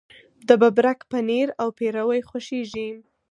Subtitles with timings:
[0.47, 2.89] د ببرک پنیر او پیروی خوښیږي.